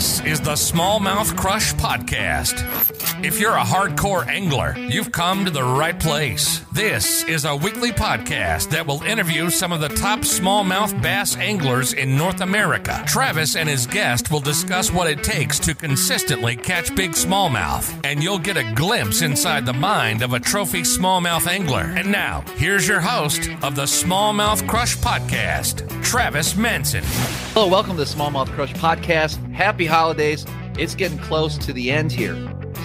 [0.00, 3.09] This is the Smallmouth Crush Podcast.
[3.22, 6.60] If you're a hardcore angler, you've come to the right place.
[6.72, 11.92] This is a weekly podcast that will interview some of the top smallmouth bass anglers
[11.92, 13.04] in North America.
[13.06, 18.22] Travis and his guest will discuss what it takes to consistently catch big smallmouth, and
[18.22, 21.92] you'll get a glimpse inside the mind of a trophy smallmouth angler.
[21.94, 27.04] And now, here's your host of the Smallmouth Crush Podcast, Travis Manson.
[27.52, 29.52] Hello, welcome to the Smallmouth Crush Podcast.
[29.52, 30.46] Happy holidays.
[30.78, 32.34] It's getting close to the end here.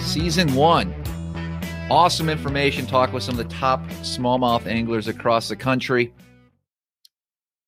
[0.06, 0.94] Season one.
[1.90, 2.86] Awesome information.
[2.86, 6.14] Talk with some of the top smallmouth anglers across the country.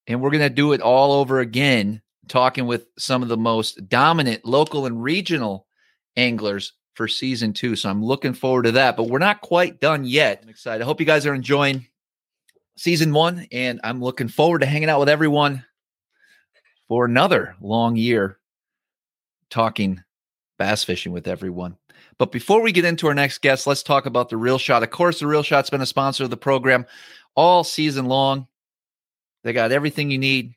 [0.06, 3.88] And we're going to do it all over again, talking with some of the most
[3.88, 5.66] dominant local and regional
[6.16, 7.74] anglers for season two.
[7.74, 10.40] So I'm looking forward to that, but we're not quite done yet.
[10.42, 10.82] I'm excited.
[10.82, 11.88] I hope you guys are enjoying
[12.76, 15.64] season one, and I'm looking forward to hanging out with everyone
[16.86, 18.38] for another long year
[19.50, 20.02] talking
[20.56, 21.76] bass fishing with everyone.
[22.18, 24.82] But before we get into our next guest, let's talk about the Reel Shot.
[24.82, 26.84] Of course, the Reel Shot's been a sponsor of the program
[27.36, 28.48] all season long.
[29.44, 30.54] They got everything you need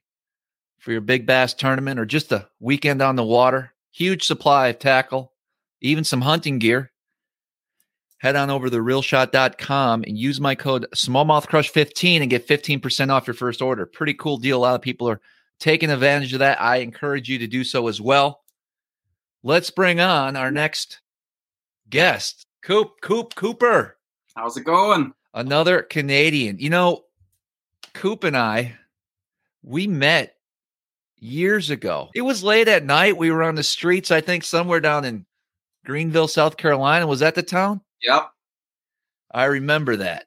[0.80, 3.74] for your big bass tournament or just a weekend on the water.
[3.92, 5.34] Huge supply of tackle,
[5.82, 6.92] even some hunting gear.
[8.18, 13.34] Head on over to reelshot.com and use my code smallmouthcrush15 and get 15% off your
[13.36, 13.86] first order.
[13.86, 14.58] Pretty cool deal.
[14.58, 15.22] A lot of people are
[15.60, 16.62] taking advantage of that.
[16.62, 18.42] I encourage you to do so as well.
[19.44, 21.01] Let's bring on our next
[21.92, 23.98] guest, Coop Coop Cooper.
[24.36, 25.14] How's it going?
[25.34, 26.58] Another Canadian.
[26.58, 27.04] You know,
[27.94, 28.76] Coop and I,
[29.62, 30.36] we met
[31.20, 32.10] years ago.
[32.16, 33.18] It was late at night.
[33.18, 35.26] We were on the streets, I think somewhere down in
[35.86, 37.06] Greenville, South Carolina.
[37.06, 37.82] Was that the town?
[38.02, 38.32] Yep.
[39.32, 40.26] I remember that.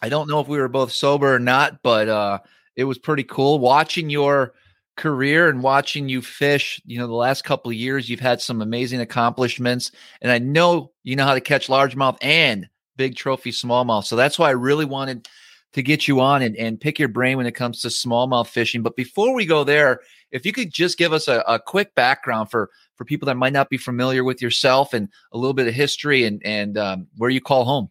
[0.00, 2.38] I don't know if we were both sober or not, but uh
[2.76, 4.54] it was pretty cool watching your
[4.98, 6.80] career and watching you fish.
[6.84, 10.92] You know, the last couple of years, you've had some amazing accomplishments, and I know
[11.02, 14.04] you know how to catch largemouth and big trophy smallmouth.
[14.04, 15.28] So that's why I really wanted
[15.72, 18.82] to get you on and, and pick your brain when it comes to smallmouth fishing.
[18.82, 20.00] But before we go there,
[20.32, 23.52] if you could just give us a, a quick background for for people that might
[23.52, 27.30] not be familiar with yourself and a little bit of history and and um, where
[27.30, 27.90] you call home.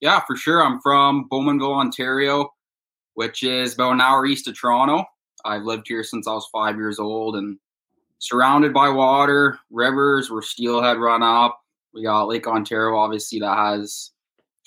[0.00, 0.62] Yeah, for sure.
[0.62, 2.50] I'm from Bowmanville, Ontario
[3.18, 5.04] which is about an hour east of Toronto.
[5.48, 7.58] I've lived here since I was five years old and
[8.18, 11.58] surrounded by water, rivers where steelhead run up.
[11.94, 14.10] We got Lake Ontario, obviously, that has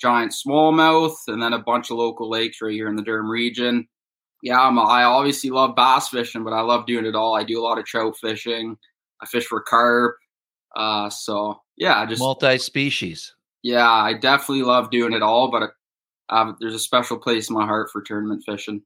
[0.00, 3.86] giant smallmouth, and then a bunch of local lakes right here in the Durham region.
[4.42, 7.36] Yeah, I'm, I obviously love bass fishing, but I love doing it all.
[7.36, 8.76] I do a lot of trout fishing.
[9.22, 10.16] I fish for carp.
[10.74, 13.32] Uh, so yeah, just multi species.
[13.62, 15.70] Yeah, I definitely love doing it all, but
[16.28, 18.82] um, there's a special place in my heart for tournament fishing.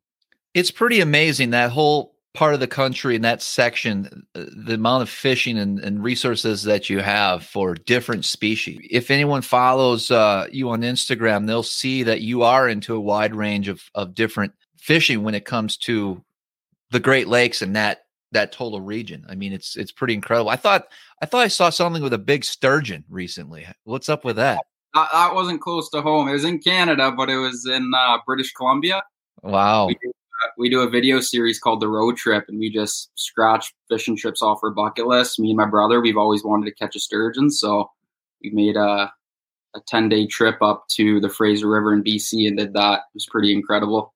[0.57, 5.03] It's pretty amazing that whole part of the country and that section, uh, the amount
[5.03, 8.81] of fishing and, and, resources that you have for different species.
[8.91, 13.35] If anyone follows uh, you on Instagram, they'll see that you are into a wide
[13.35, 16.25] range of, of different fishing when it comes to
[16.91, 19.27] the Great Lakes and that that total region.
[19.29, 20.49] I mean, it's it's pretty incredible.
[20.49, 20.87] I thought
[21.21, 23.67] I thought I saw something with a big sturgeon recently.
[23.85, 24.61] What's up with that?
[24.95, 26.29] that, wasn't close to home.
[26.29, 29.03] It was in Canada, but it was in uh, British Columbia.
[29.43, 29.89] Wow.
[29.89, 29.97] We
[30.59, 34.43] we do, a video series called The Road Trip, and we just scratch fishing trips
[34.43, 35.39] off our bucket list.
[35.39, 37.91] Me and my brother, we've always wanted to catch a sturgeon, so
[38.43, 39.13] we made a
[39.77, 43.01] a 10 day trip up to the Fraser River in BC and did that.
[43.01, 44.15] It was pretty incredible.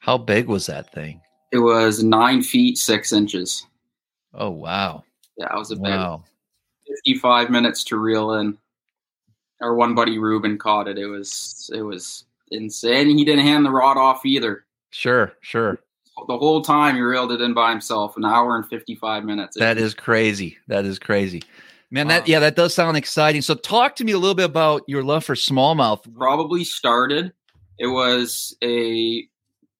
[0.00, 1.20] How big was that thing?
[1.52, 3.64] It was nine feet, six inches.
[4.34, 5.04] Oh, wow.
[5.36, 6.24] Yeah, it was a wow.
[6.88, 8.58] 55 minutes to reel in
[9.60, 10.98] our one buddy Ruben caught it.
[10.98, 13.16] It was it was insane.
[13.16, 14.64] He didn't hand the rod off either.
[14.92, 15.80] Sure, sure.
[16.28, 19.56] The whole time he reeled it in by himself, an hour and fifty five minutes.
[19.58, 20.58] That is crazy.
[20.68, 21.42] That is crazy.
[21.90, 23.42] Man, that yeah, that does sound exciting.
[23.42, 26.14] So talk to me a little bit about your love for smallmouth.
[26.14, 27.32] Probably started.
[27.78, 29.26] It was a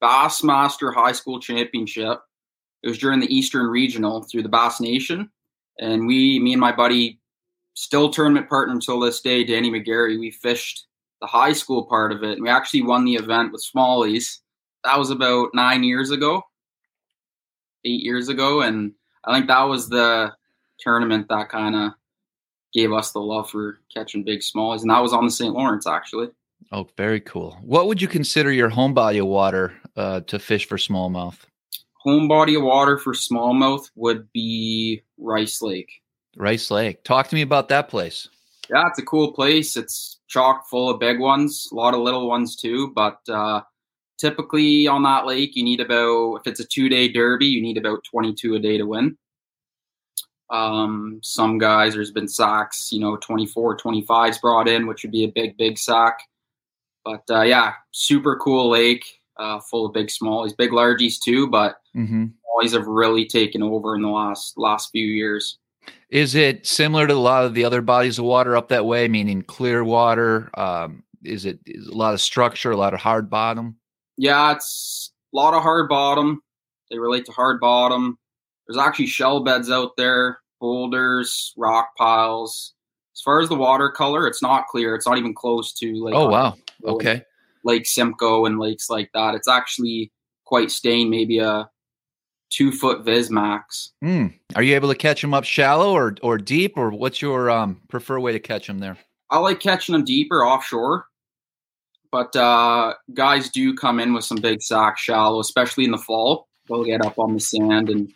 [0.02, 2.20] Bassmaster High School Championship.
[2.82, 5.30] It was during the Eastern Regional through the Bass Nation,
[5.78, 7.20] and we, me and my buddy
[7.74, 10.18] still tournament partner until this day, Danny McGarry.
[10.18, 10.86] We fished
[11.20, 14.38] the high school part of it, and we actually won the event with Smallies.
[14.84, 16.42] That was about nine years ago,
[17.84, 18.92] eight years ago, and
[19.24, 20.32] I think that was the
[20.78, 21.92] tournament that kind of
[22.72, 25.54] gave us the love for catching big smallies, and that was on the St.
[25.54, 26.28] Lawrence actually.
[26.70, 27.58] Oh, very cool.
[27.62, 31.38] What would you consider your home body of water uh, to fish for smallmouth?
[32.02, 35.90] Home body of water for smallmouth would be Rice Lake.
[36.36, 37.04] Rice Lake.
[37.04, 38.28] Talk to me about that place.
[38.70, 39.76] Yeah, it's a cool place.
[39.76, 42.92] It's chock full of big ones, a lot of little ones too.
[42.94, 43.62] But uh,
[44.22, 47.76] typically on that lake, you need about, if it's a two day derby, you need
[47.76, 49.18] about 22 a day to win.
[50.48, 55.24] Um, some guys, there's been sacks, you know, 24, 25s brought in, which would be
[55.24, 56.20] a big, big sack.
[57.04, 59.04] But uh, yeah, super cool lake,
[59.38, 62.26] uh, full of big smallies, big largies too, but mm-hmm.
[62.26, 65.58] smallies have really taken over in the last last few years.
[66.10, 69.08] Is it similar to a lot of the other bodies of water up that way,
[69.08, 70.48] meaning clear water?
[70.54, 73.78] Um, is it is a lot of structure, a lot of hard bottom?
[74.16, 76.42] Yeah, it's a lot of hard bottom.
[76.90, 78.18] They relate to hard bottom.
[78.66, 82.74] There's actually shell beds out there, boulders, rock piles.
[83.14, 84.94] As far as the watercolor, it's not clear.
[84.94, 86.14] It's not even close to like.
[86.14, 86.56] Oh wow!
[86.84, 87.22] Okay.
[87.64, 89.34] Lake Simcoe and lakes like that.
[89.34, 90.10] It's actually
[90.44, 91.70] quite stained, maybe a
[92.50, 93.92] two foot vis max.
[94.04, 94.34] Mm.
[94.54, 97.80] Are you able to catch them up shallow or or deep, or what's your um
[97.88, 98.98] prefer way to catch them there?
[99.30, 101.06] I like catching them deeper offshore,
[102.12, 106.46] but uh, guys do come in with some big sacks shallow, especially in the fall.
[106.68, 108.12] They'll get up on the sand and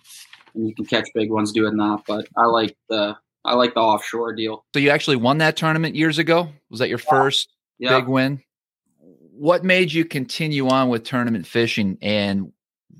[0.55, 2.03] and you can catch big ones doing that.
[2.07, 4.65] But I like the I like the offshore deal.
[4.75, 6.49] So you actually won that tournament years ago.
[6.71, 7.11] Was that your yeah.
[7.11, 7.49] first
[7.79, 7.99] yeah.
[7.99, 8.43] big win?
[8.99, 12.53] What made you continue on with tournament fishing and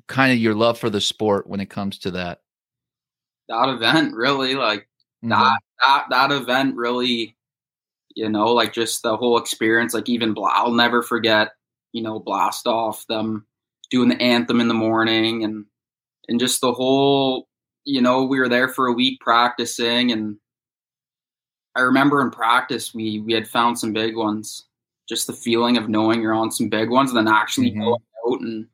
[0.07, 2.41] kind of your love for the sport when it comes to that?
[3.49, 4.89] That event really like
[5.25, 5.31] mm-hmm.
[5.31, 7.36] that that that event really
[8.17, 11.53] you know like just the whole experience like even I'll never forget
[11.93, 13.47] you know blast off them
[13.91, 15.67] doing the anthem in the morning and
[16.27, 17.47] and just the whole
[17.85, 20.37] you know we were there for a week practicing and
[21.77, 24.67] i remember in practice we we had found some big ones
[25.09, 27.83] just the feeling of knowing you're on some big ones and then actually mm-hmm.
[27.83, 28.67] going out and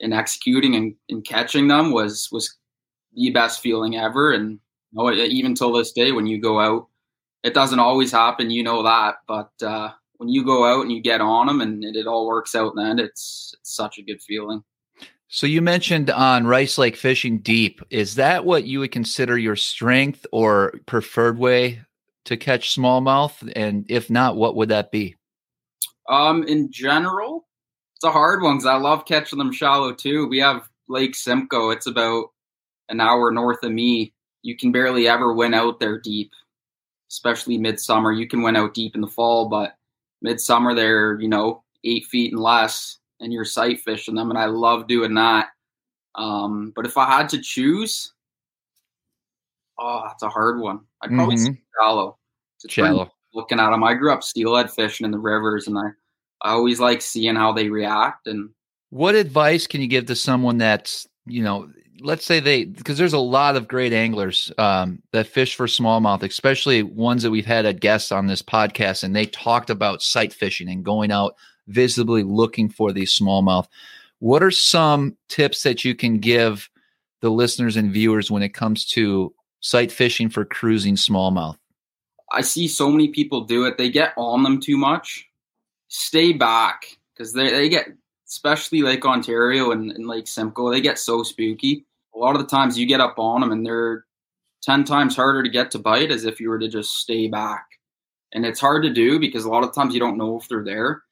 [0.00, 2.56] and executing and, and catching them was was
[3.14, 4.58] the best feeling ever and
[4.92, 6.87] you know, even till this day when you go out
[7.42, 11.00] it doesn't always happen you know that but uh, when you go out and you
[11.00, 14.20] get on them and it, it all works out then it's, it's such a good
[14.22, 14.62] feeling
[15.30, 17.82] so you mentioned on Rice Lake fishing deep.
[17.90, 21.82] Is that what you would consider your strength or preferred way
[22.24, 23.52] to catch smallmouth?
[23.54, 25.16] And if not, what would that be?
[26.08, 27.46] Um, in general,
[27.96, 30.26] it's a hard one because I love catching them shallow too.
[30.28, 31.70] We have Lake Simcoe.
[31.70, 32.28] It's about
[32.88, 34.14] an hour north of me.
[34.40, 36.30] You can barely ever win out there deep,
[37.10, 38.12] especially midsummer.
[38.12, 39.76] You can win out deep in the fall, but
[40.22, 44.46] midsummer they're you know eight feet and less and you're sight fishing them, and I
[44.46, 45.48] love doing that.
[46.14, 48.12] Um, but if I had to choose,
[49.78, 50.80] oh, that's a hard one.
[51.02, 51.54] I'd probably mm-hmm.
[51.80, 52.18] shallow.
[52.68, 53.12] Shallow.
[53.34, 55.88] Looking at them, I grew up steelhead fishing in the rivers, and I,
[56.42, 58.26] I always like seeing how they react.
[58.26, 58.50] And
[58.90, 63.12] what advice can you give to someone that's you know, let's say they because there's
[63.12, 67.66] a lot of great anglers um, that fish for smallmouth, especially ones that we've had
[67.66, 71.34] at guests on this podcast, and they talked about sight fishing and going out
[71.66, 73.66] visibly looking for these smallmouth.
[74.20, 76.68] What are some tips that you can give
[77.20, 81.56] the listeners and viewers when it comes to sight fishing for cruising smallmouth?
[82.32, 83.78] I see so many people do it.
[83.78, 85.26] They get on them too much.
[85.88, 87.88] Stay back because they, they get,
[88.28, 91.86] especially Lake Ontario and, and Lake Simcoe, they get so spooky.
[92.18, 94.04] A lot of the times you get up on them and they're
[94.62, 97.64] 10 times harder to get to bite as if you were to just stay back.
[98.32, 100.64] And it's hard to do because a lot of times you don't know if they're
[100.64, 101.02] there.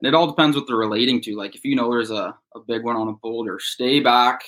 [0.00, 1.36] And it all depends what they're relating to.
[1.36, 4.40] Like if you know there's a, a big one on a boulder, stay back.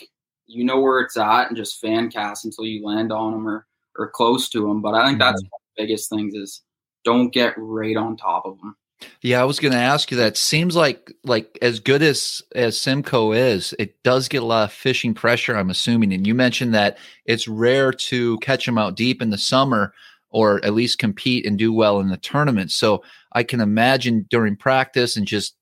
[0.47, 3.67] You know where it's at and just fan cast until you land on them or,
[3.99, 4.81] or close to them.
[4.81, 5.49] But I think that's mm-hmm.
[5.77, 6.63] the biggest things is
[7.05, 8.77] don't get right on top of them.
[9.21, 10.37] Yeah, I was going to ask you that.
[10.37, 14.73] Seems like like as good as as Simcoe is, it does get a lot of
[14.73, 15.57] fishing pressure.
[15.57, 19.39] I'm assuming, and you mentioned that it's rare to catch them out deep in the
[19.39, 19.93] summer,
[20.31, 22.71] or at least compete and do well in the tournament.
[22.71, 25.57] So I can imagine during practice and just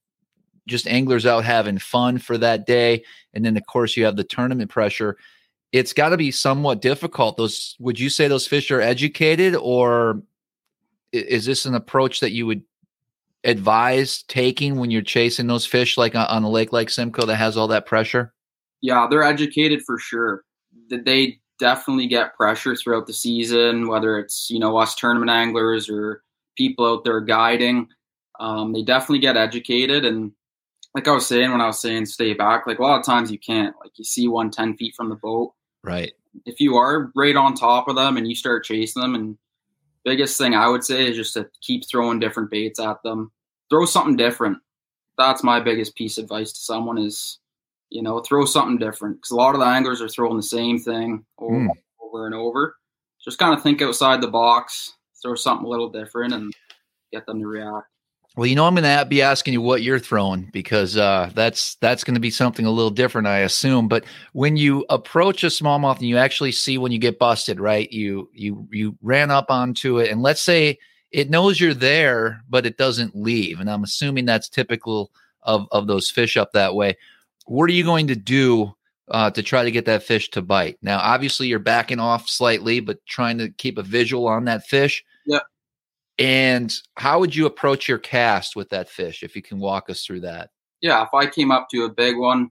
[0.67, 4.25] just anglers out having fun for that day and then of course you have the
[4.25, 5.17] tournament pressure
[5.73, 10.23] it's got to be somewhat difficult those would you say those fish are educated or
[11.13, 12.63] is this an approach that you would
[13.45, 17.57] advise taking when you're chasing those fish like on a lake like simcoe that has
[17.57, 18.33] all that pressure
[18.81, 20.43] yeah they're educated for sure
[20.91, 26.23] they definitely get pressure throughout the season whether it's you know us tournament anglers or
[26.57, 27.89] people out there guiding.
[28.41, 30.05] Um, they definitely get educated.
[30.05, 30.33] And
[30.95, 33.31] like I was saying when I was saying stay back, like a lot of times
[33.31, 33.75] you can't.
[33.81, 35.53] Like you see one 10 feet from the boat.
[35.83, 36.13] Right.
[36.47, 39.39] If you are right on top of them and you start chasing them, and
[40.05, 43.33] biggest thing I would say is just to keep throwing different baits at them.
[43.71, 44.59] Throw something different.
[45.17, 47.39] That's my biggest piece of advice to someone is,
[47.91, 50.79] you know, throw something different because a lot of the anglers are throwing the same
[50.79, 51.69] thing over, mm.
[52.03, 52.77] over and over.
[53.25, 54.93] Just kind of think outside the box,
[55.23, 56.53] throw something a little different and
[57.13, 57.87] get them to react.
[58.37, 61.77] Well, you know, I'm going to be asking you what you're throwing because uh, that's
[61.77, 63.87] that's going to be something a little different, I assume.
[63.87, 67.91] But when you approach a smallmouth and you actually see when you get busted, right?
[67.93, 70.79] You you you ran up onto it, and let's say
[71.13, 75.13] it knows you're there, but it doesn't leave, and I'm assuming that's typical
[75.45, 76.97] of of those fish up that way.
[77.47, 78.75] What are you going to do
[79.09, 80.79] uh, to try to get that fish to bite?
[80.83, 85.05] Now, obviously, you're backing off slightly, but trying to keep a visual on that fish.
[85.25, 85.41] Yeah.
[86.19, 90.05] And how would you approach your cast with that fish if you can walk us
[90.05, 90.51] through that?
[90.81, 92.51] Yeah, if I came up to a big one,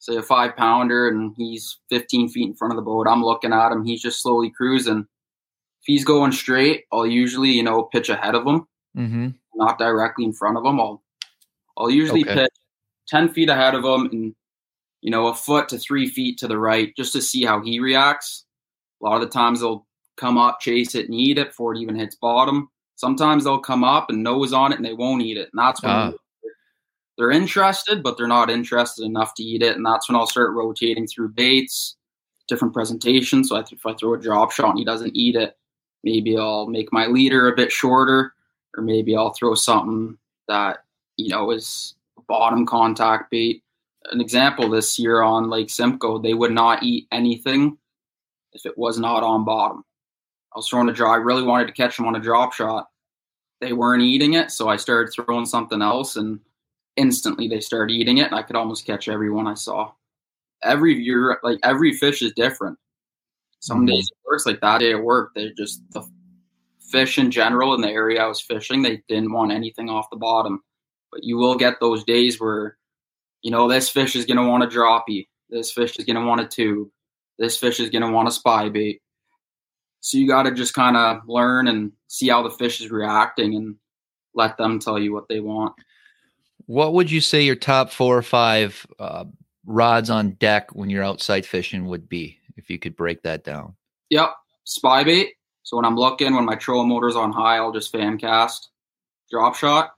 [0.00, 3.52] say a five pounder, and he's 15 feet in front of the boat, I'm looking
[3.52, 3.84] at him.
[3.84, 5.06] He's just slowly cruising.
[5.80, 9.28] If he's going straight, I'll usually, you know, pitch ahead of him, mm-hmm.
[9.54, 10.80] not directly in front of him.
[10.80, 11.02] I'll,
[11.76, 12.34] I'll usually okay.
[12.34, 12.52] pitch
[13.08, 14.34] 10 feet ahead of him and,
[15.00, 17.80] you know, a foot to three feet to the right just to see how he
[17.80, 18.44] reacts.
[19.00, 19.86] A lot of the times they'll
[20.18, 22.68] come up, chase it, and eat it before it even hits bottom.
[22.96, 25.48] Sometimes they'll come up and nose on it and they won't eat it.
[25.52, 26.12] And that's when uh.
[27.16, 29.76] they're interested, but they're not interested enough to eat it.
[29.76, 31.96] And that's when I'll start rotating through baits,
[32.48, 33.48] different presentations.
[33.48, 35.56] So if I throw a drop shot and he doesn't eat it,
[36.02, 38.34] maybe I'll make my leader a bit shorter,
[38.76, 40.84] or maybe I'll throw something that,
[41.16, 41.94] you know, is
[42.28, 43.62] bottom contact bait.
[44.10, 47.78] An example this year on Lake Simcoe, they would not eat anything
[48.52, 49.84] if it was not on bottom.
[50.54, 51.12] I was throwing a draw.
[51.12, 52.86] I really wanted to catch them on a drop shot.
[53.60, 56.40] They weren't eating it, so I started throwing something else, and
[56.96, 58.26] instantly they started eating it.
[58.26, 59.92] And I could almost catch every one I saw.
[60.62, 62.78] Every year, like every fish is different.
[63.60, 63.86] Some mm-hmm.
[63.86, 64.46] days it works.
[64.46, 66.08] Like that day at work, they just the
[66.88, 70.16] fish in general in the area I was fishing, they didn't want anything off the
[70.16, 70.62] bottom.
[71.12, 72.76] But you will get those days where,
[73.42, 75.28] you know, this fish is going to want a droppy.
[75.48, 76.88] This fish is going to want a tube.
[77.38, 79.00] This fish is going to want a spy bait.
[80.08, 83.54] So you got to just kind of learn and see how the fish is reacting
[83.54, 83.76] and
[84.34, 85.74] let them tell you what they want.
[86.64, 89.26] What would you say your top four or five uh,
[89.66, 93.76] rods on deck when you're outside fishing would be, if you could break that down?
[94.08, 94.30] Yep,
[94.64, 95.34] spy bait.
[95.62, 98.70] So when I'm looking, when my trolling motor's on high, I'll just fan cast,
[99.30, 99.90] drop shot,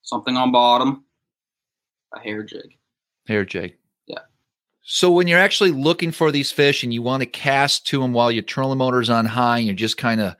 [0.00, 1.04] something on bottom,
[2.16, 2.78] a hair jig.
[3.26, 3.76] Hair jig.
[4.92, 8.12] So when you're actually looking for these fish and you want to cast to them
[8.12, 10.34] while your trolling motor's on high and you just kind of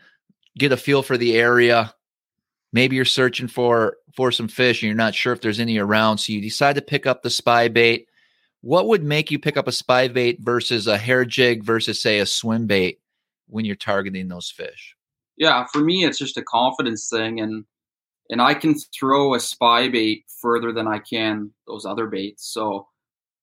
[0.59, 1.95] get a feel for the area,
[2.73, 6.19] maybe you're searching for for some fish and you're not sure if there's any around,
[6.19, 8.09] so you decide to pick up the spy bait.
[8.61, 12.19] What would make you pick up a spy bait versus a hair jig versus say
[12.19, 12.99] a swim bait
[13.47, 14.97] when you're targeting those fish?
[15.37, 17.64] Yeah, for me it's just a confidence thing and
[18.30, 22.52] and I can throw a spy bait further than I can those other baits.
[22.52, 22.88] So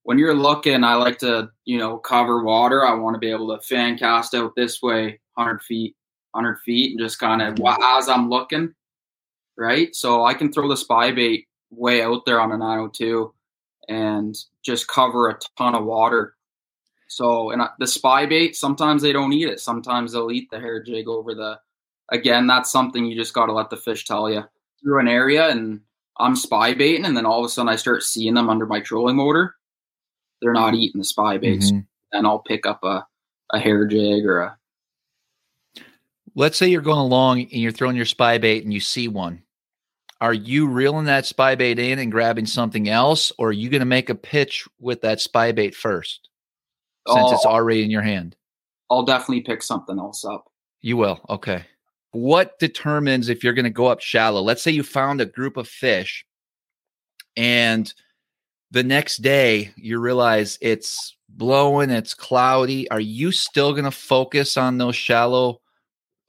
[0.07, 2.85] when you're looking, I like to, you know, cover water.
[2.85, 5.97] I want to be able to fan cast out this way, 100 feet,
[6.31, 7.83] 100 feet, and just kind of mm-hmm.
[7.83, 8.73] as I'm looking,
[9.57, 9.93] right?
[9.93, 13.33] So I can throw the spy bait way out there on a 902
[13.89, 14.33] and
[14.63, 16.35] just cover a ton of water.
[17.09, 19.59] So, and the spy bait, sometimes they don't eat it.
[19.59, 21.59] Sometimes they'll eat the hair jig over the,
[22.13, 24.45] again, that's something you just got to let the fish tell you.
[24.81, 25.81] Through an area and
[26.17, 28.79] I'm spy baiting, and then all of a sudden I start seeing them under my
[28.79, 29.53] trolling motor
[30.41, 31.71] they're not eating the spy baits.
[31.71, 31.79] Mm-hmm.
[32.11, 33.05] Then I'll pick up a,
[33.51, 34.57] a hair jig or a.
[36.35, 39.43] Let's say you're going along and you're throwing your spy bait and you see one.
[40.19, 43.81] Are you reeling that spy bait in and grabbing something else, or are you going
[43.81, 46.29] to make a pitch with that spy bait first,
[47.07, 48.35] since it's already in your hand?
[48.89, 50.51] I'll definitely pick something else up.
[50.81, 51.19] You will.
[51.29, 51.65] Okay.
[52.11, 54.41] What determines if you're going to go up shallow?
[54.41, 56.25] Let's say you found a group of fish
[57.35, 57.93] and
[58.71, 62.89] the next day you realize it's blowing, it's cloudy.
[62.91, 65.61] Are you still going to focus on those shallow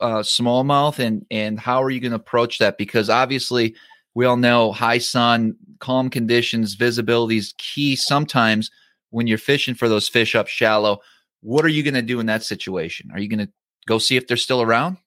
[0.00, 2.78] uh, smallmouth and and how are you going to approach that?
[2.78, 3.74] Because obviously
[4.14, 8.70] we all know high sun, calm conditions, visibility is key sometimes
[9.10, 10.98] when you're fishing for those fish up shallow.
[11.40, 13.10] What are you going to do in that situation?
[13.12, 13.52] Are you going to
[13.86, 14.98] go see if they're still around?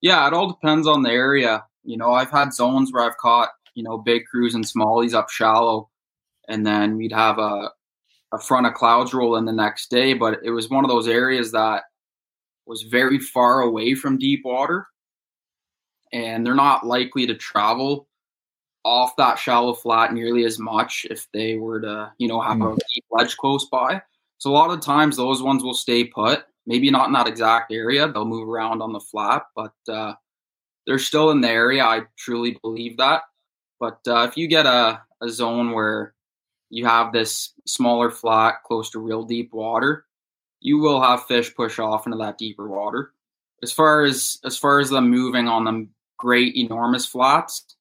[0.00, 1.64] Yeah, it all depends on the area.
[1.84, 5.30] You know, I've had zones where I've caught, you know, big crews and smallies up
[5.30, 5.88] shallow
[6.48, 7.70] and then we'd have a,
[8.32, 10.14] a front of clouds roll in the next day.
[10.14, 11.84] But it was one of those areas that
[12.66, 14.86] was very far away from deep water,
[16.12, 18.08] and they're not likely to travel
[18.84, 22.72] off that shallow flat nearly as much if they were to, you know, have mm.
[22.72, 24.00] a deep ledge close by.
[24.38, 26.44] So a lot of times those ones will stay put.
[26.66, 30.14] Maybe not in that exact area; they'll move around on the flat, but uh,
[30.86, 31.84] they're still in the area.
[31.84, 33.22] I truly believe that.
[33.80, 36.14] But uh, if you get a, a zone where
[36.70, 40.06] you have this smaller flat close to real deep water,
[40.60, 43.12] you will have fish push off into that deeper water.
[43.62, 47.76] As far as as far as them moving on them great, enormous flats,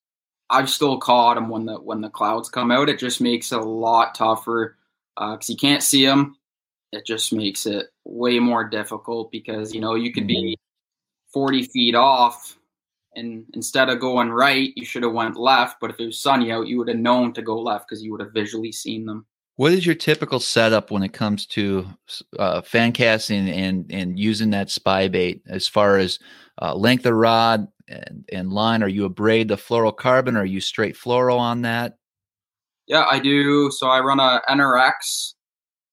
[0.49, 2.89] I've still caught them when the when the clouds come out.
[2.89, 4.77] It just makes it a lot tougher
[5.17, 6.37] because uh, you can't see them.
[6.91, 11.31] It just makes it way more difficult because you know you could be mm-hmm.
[11.33, 12.57] 40 feet off
[13.15, 16.51] and instead of going right you should have went left but if it was sunny
[16.51, 19.25] out you would have known to go left because you would have visually seen them
[19.55, 21.85] what is your typical setup when it comes to
[22.39, 26.17] uh, fan casting and and using that spy bait as far as
[26.61, 28.83] uh, length of rod and, and line?
[28.83, 30.35] Are you a braid the fluorocarbon?
[30.35, 31.97] Or are you straight fluoro on that?
[32.87, 33.71] Yeah, I do.
[33.71, 35.33] So I run a NRX,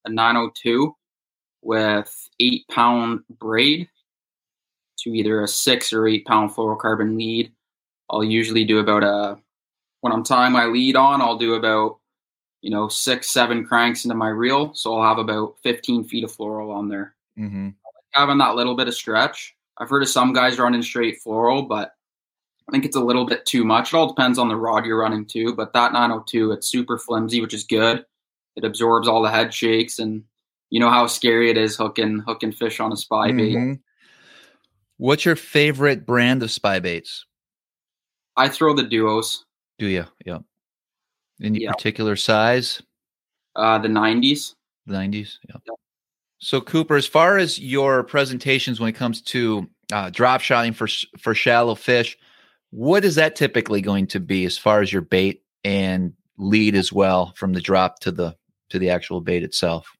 [0.07, 0.95] a 902
[1.62, 3.89] with eight pound braid
[5.02, 7.52] to either a six or eight pound fluorocarbon lead.
[8.09, 9.38] I'll usually do about a
[10.00, 11.99] when I'm tying my lead on, I'll do about
[12.62, 16.35] you know six seven cranks into my reel, so I'll have about 15 feet of
[16.35, 17.14] fluoro on there.
[17.38, 17.71] Mm-hmm.
[18.12, 19.54] Having that little bit of stretch.
[19.78, 21.95] I've heard of some guys running straight fluoro, but
[22.69, 23.92] I think it's a little bit too much.
[23.92, 25.54] It all depends on the rod you're running too.
[25.54, 28.04] But that 902, it's super flimsy, which is good.
[28.57, 30.25] It absorbs all the head shakes, and
[30.71, 33.78] you know how scary it is hooking hooking fish on a spy bait.
[35.00, 37.25] What's your favorite brand of spy baits?
[38.37, 39.47] I throw the duos.
[39.78, 40.04] Do you?
[40.26, 40.40] Yeah.
[41.42, 41.73] Any yep.
[41.73, 42.83] particular size?
[43.57, 44.57] Uh, the 90s.
[44.85, 45.38] The 90s.
[45.49, 45.57] Yeah.
[45.66, 45.76] Yep.
[46.40, 50.87] So Cooper, as far as your presentations when it comes to uh, drop shotting for
[51.19, 52.19] for shallow fish,
[52.69, 56.92] what is that typically going to be as far as your bait and lead as
[56.92, 58.37] well from the drop to the
[58.69, 59.90] to the actual bait itself?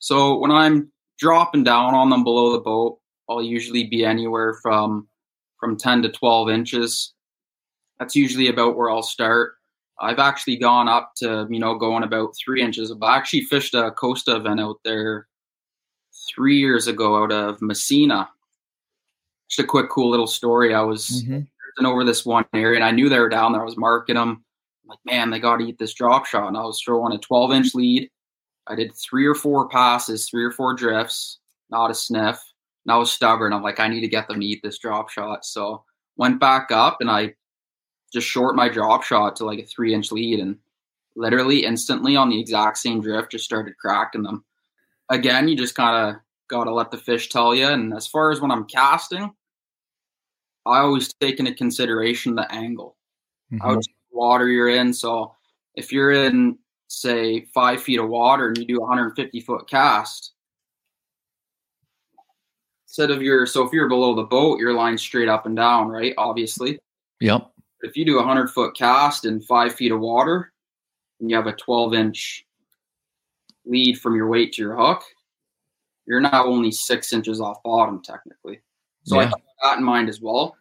[0.00, 0.90] So when I'm
[1.20, 2.99] dropping down on them below the boat,
[3.30, 5.08] I'll usually be anywhere from
[5.60, 7.14] from 10 to 12 inches.
[7.98, 9.52] That's usually about where I'll start.
[10.00, 12.92] I've actually gone up to, you know, going about three inches.
[13.00, 15.28] I actually fished a Costa event out there
[16.34, 18.28] three years ago out of Massena.
[19.48, 20.74] Just a quick, cool little story.
[20.74, 21.84] I was mm-hmm.
[21.86, 23.60] over this one area and I knew they were down there.
[23.60, 24.42] I was marking them.
[24.84, 26.48] I'm like, man, they got to eat this drop shot.
[26.48, 28.10] And I was throwing a 12 inch lead.
[28.66, 31.38] I did three or four passes, three or four drifts,
[31.70, 32.40] not a sniff
[32.84, 33.52] and I was stubborn.
[33.52, 35.44] I'm like, I need to get them to eat this drop shot.
[35.44, 35.84] So
[36.16, 37.34] went back up and I
[38.12, 40.56] just short my drop shot to like a three inch lead and
[41.16, 44.44] literally instantly on the exact same drift just started cracking them.
[45.10, 47.66] Again, you just kind of got to let the fish tell you.
[47.66, 49.32] And as far as when I'm casting,
[50.66, 52.96] I always take into consideration the angle,
[53.52, 53.64] mm-hmm.
[53.64, 54.92] how water you're in.
[54.92, 55.34] So
[55.74, 60.32] if you're in, say, five feet of water and you do a 150 foot cast,
[62.90, 65.88] instead of your so if you're below the boat, your line's straight up and down,
[65.88, 66.12] right?
[66.18, 66.80] Obviously.
[67.20, 67.48] Yep.
[67.82, 70.52] If you do a hundred foot cast in five feet of water,
[71.20, 72.44] and you have a twelve inch
[73.64, 75.02] lead from your weight to your hook,
[76.06, 78.60] you're not only six inches off bottom technically.
[79.04, 79.26] So yeah.
[79.26, 80.56] I keep that in mind as well.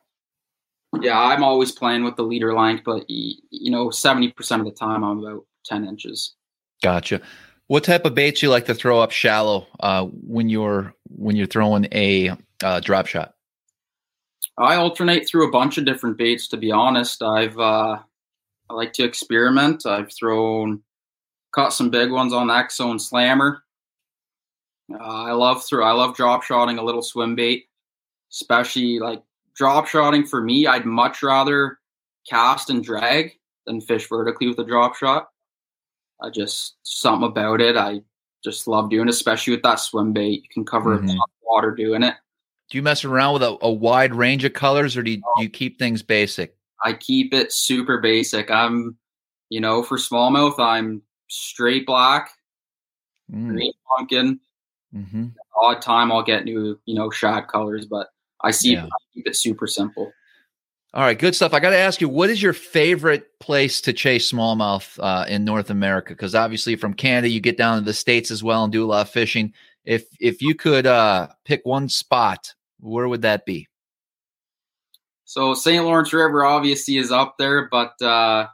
[1.01, 4.73] Yeah, I'm always playing with the leader length, but you know, seventy percent of the
[4.73, 6.35] time I'm about ten inches.
[6.83, 7.21] Gotcha.
[7.69, 11.45] What type of baits you like to throw up shallow uh, when you're when you're
[11.45, 13.36] throwing a uh, drop shot?
[14.58, 16.47] I alternate through a bunch of different baits.
[16.47, 17.99] To be honest, I've uh,
[18.71, 19.86] I like to experiment.
[19.86, 20.82] I've thrown
[21.51, 23.63] caught some big ones on X Slammer.
[24.91, 25.84] Uh, I love through.
[25.84, 27.65] I love drop shotting a little swim bait,
[28.32, 29.21] especially like
[29.55, 30.25] drop shotting.
[30.25, 31.77] For me, I'd much rather
[32.27, 33.34] cast and drag
[33.67, 35.29] than fish vertically with a drop shot.
[36.21, 37.77] I just something about it.
[37.77, 38.01] I
[38.43, 40.43] just love doing, especially with that swim bait.
[40.43, 41.10] You can cover mm-hmm.
[41.10, 42.15] a lot of water doing it.
[42.69, 45.43] Do you mess around with a, a wide range of colors, or do you, do
[45.43, 46.55] you keep things basic?
[46.84, 48.51] I keep it super basic.
[48.51, 48.97] I'm,
[49.49, 52.32] you know, for smallmouth, I'm straight black,
[53.32, 53.49] mm.
[53.49, 54.39] green pumpkin.
[54.95, 55.27] Mm-hmm.
[55.55, 58.08] Odd time, I'll get new, you know, shad colors, but
[58.41, 58.86] I see yeah.
[58.86, 60.12] I keep it super simple.
[60.91, 61.54] All right, good stuff.
[61.54, 65.45] I got to ask you, what is your favorite place to chase smallmouth uh, in
[65.45, 66.13] North America?
[66.13, 68.88] Because obviously, from Canada, you get down to the states as well and do a
[68.88, 69.54] lot of fishing.
[69.86, 73.67] If if you could uh, pick one spot, where would that be?
[75.25, 75.86] So St.
[75.86, 78.47] Lawrence River obviously is up there, but uh,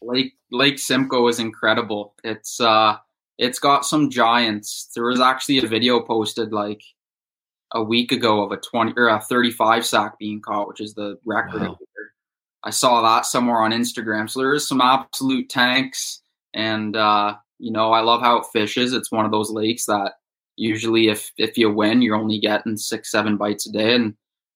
[0.00, 2.14] Lake Lake Simcoe is incredible.
[2.24, 2.96] It's uh,
[3.36, 4.88] it's got some giants.
[4.94, 6.80] There was actually a video posted like
[7.72, 11.18] a week ago of a 20 or a 35 sack being caught, which is the
[11.24, 11.62] record.
[11.62, 11.78] Wow.
[12.64, 14.28] I saw that somewhere on Instagram.
[14.28, 16.22] So there is some absolute tanks,
[16.54, 18.92] and uh, you know I love how it fishes.
[18.92, 20.14] It's one of those lakes that
[20.56, 24.14] usually if if you win, you're only getting six seven bites a day, and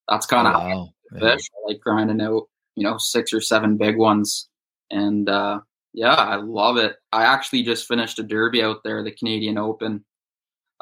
[0.09, 0.89] that's kind of wow.
[1.13, 1.49] fish.
[1.55, 4.49] I like grinding out you know six or seven big ones,
[4.91, 5.61] and uh,
[5.93, 6.97] yeah, I love it.
[7.11, 10.03] I actually just finished a derby out there, the Canadian Open.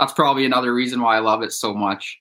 [0.02, 2.20] That's probably another reason why I love it so much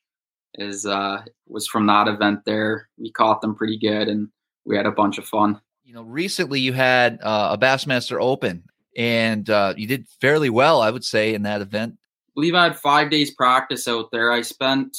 [0.56, 2.90] is uh, was from that event there.
[2.98, 4.28] We caught them pretty good, and
[4.66, 5.58] we had a bunch of fun.
[5.82, 8.64] You know, recently you had uh, a Bassmaster Open,
[8.98, 11.96] and uh, you did fairly well, I would say, in that event.
[12.02, 14.30] I believe I had five days practice out there.
[14.30, 14.98] I spent,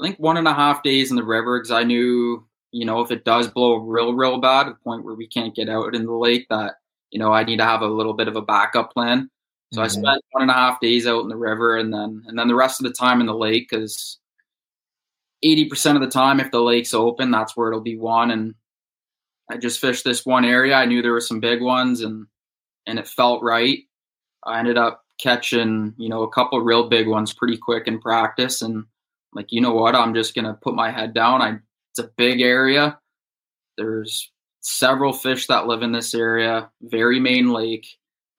[0.00, 3.02] I think, one and a half days in the river because I knew, you know,
[3.02, 6.06] if it does blow real, real bad, the point where we can't get out in
[6.06, 6.74] the lake, that
[7.10, 9.30] you know I need to have a little bit of a backup plan.
[9.72, 9.84] So mm-hmm.
[9.84, 12.48] I spent one and a half days out in the river, and then and then
[12.48, 14.18] the rest of the time in the lake because
[15.42, 18.30] eighty percent of the time, if the lake's open, that's where it'll be one.
[18.30, 18.54] And
[19.50, 20.74] I just fished this one area.
[20.74, 22.26] I knew there were some big ones, and
[22.86, 23.80] and it felt right.
[24.44, 28.62] I ended up catching you know a couple real big ones pretty quick in practice,
[28.62, 28.84] and
[29.32, 31.42] like you know what, I'm just gonna put my head down.
[31.42, 31.58] I
[31.90, 32.98] it's a big area.
[33.76, 37.86] There's several fish that live in this area, very main lake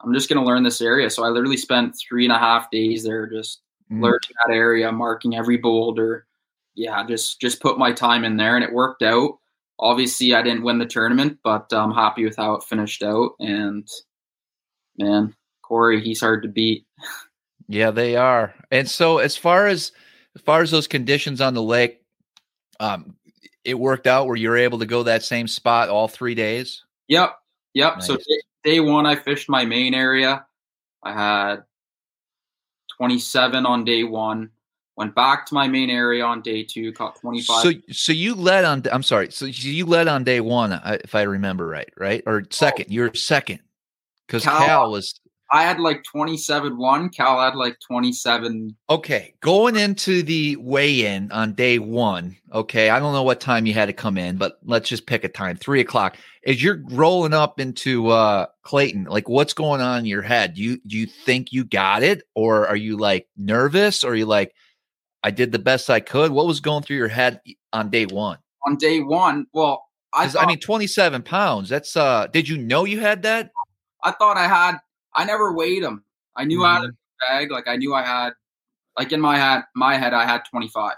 [0.02, 1.10] I'm just going to learn this area.
[1.10, 4.02] So I literally spent three and a half days there just mm.
[4.02, 6.26] learning that area, marking every boulder.
[6.76, 9.40] Yeah, just just put my time in there, and it worked out.
[9.80, 13.32] Obviously, I didn't win the tournament, but I'm happy with how it finished out.
[13.40, 13.88] And
[14.98, 16.86] man, Corey, he's hard to beat.
[17.68, 18.54] Yeah, they are.
[18.72, 19.92] And so, as far as
[20.36, 22.02] as far as those conditions on the lake,
[22.80, 23.16] um,
[23.64, 26.84] it worked out where you were able to go that same spot all three days.
[27.08, 27.38] Yep,
[27.74, 27.96] yep.
[27.96, 28.08] Nice.
[28.08, 28.18] So
[28.64, 30.46] day one, I fished my main area.
[31.04, 31.64] I had
[32.98, 34.50] 27 on day one.
[34.96, 37.62] Went back to my main area on day two, caught 25.
[37.62, 38.82] So, so you led on.
[38.92, 39.32] I'm sorry.
[39.32, 42.24] So you led on day one, uh, if I remember right, right?
[42.26, 42.88] Or second?
[42.90, 42.94] Oh.
[42.94, 43.60] You're second
[44.26, 45.20] because Cal, Cal was
[45.52, 47.10] I had like 27 1.
[47.10, 48.76] Cal had like 27.
[48.90, 49.34] Okay.
[49.40, 52.36] Going into the weigh in on day one.
[52.54, 52.90] Okay.
[52.90, 55.30] I don't know what time you had to come in, but let's just pick a
[55.30, 56.18] time three o'clock.
[56.46, 60.56] As you're rolling up into uh, Clayton, like what's going on in your head?
[60.56, 62.24] Do you, do you think you got it?
[62.36, 64.04] Or are you like nervous?
[64.04, 64.54] Or are you like,
[65.24, 66.32] I did the best I could?
[66.32, 67.40] What was going through your head
[67.72, 68.38] on day one?
[68.66, 71.70] On day one, well, I, thought, I mean, 27 pounds.
[71.70, 73.52] That's, uh, did you know you had that?
[74.04, 74.78] I thought I had
[75.14, 76.04] I never weighed them.
[76.36, 76.66] I knew mm-hmm.
[76.66, 77.38] I had a mm-hmm.
[77.38, 77.52] bag.
[77.52, 78.34] Like I knew I had,
[78.98, 80.94] like in my head, my head, I had 25.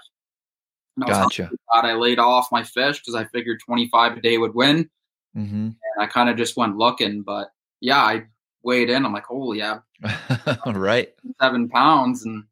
[0.95, 1.50] And I gotcha.
[1.72, 4.89] I laid off my fish because I figured 25 a day would win.
[5.36, 5.56] Mm-hmm.
[5.56, 7.50] And I kind of just went looking, but
[7.82, 8.24] yeah, I
[8.63, 9.06] weighed in.
[9.06, 9.80] I'm like, holy yeah,
[10.65, 12.43] right, seven pounds, and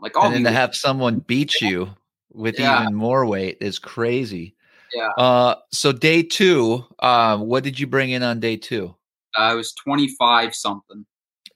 [0.00, 1.90] like, oh, and then to have someone beat you
[2.32, 2.82] with yeah.
[2.82, 4.56] even more weight is crazy.
[4.94, 5.10] Yeah.
[5.16, 8.94] Uh, so day two, uh, what did you bring in on day two?
[9.36, 11.04] I was 25 something.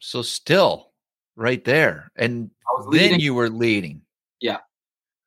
[0.01, 0.93] So still
[1.37, 2.11] right there.
[2.17, 2.51] And
[2.91, 4.03] then you were leading.
[4.41, 4.59] Yeah.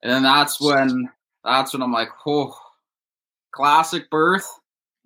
[0.04, 1.10] And then that's when
[1.44, 2.56] that's when I'm like, oh,
[3.52, 4.48] classic berth.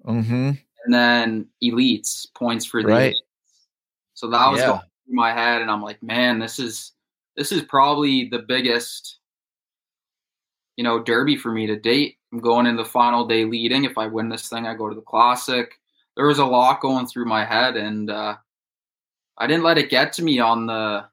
[0.05, 0.51] Mm-hmm.
[0.85, 3.15] And then elites points for the right.
[4.15, 4.67] So that was yeah.
[4.67, 6.91] going through my head, and I'm like, man, this is
[7.35, 9.19] this is probably the biggest,
[10.75, 12.17] you know, derby for me to date.
[12.31, 13.85] I'm going in the final day leading.
[13.85, 15.79] If I win this thing, I go to the classic.
[16.15, 18.35] There was a lot going through my head, and uh,
[19.37, 21.05] I didn't let it get to me on the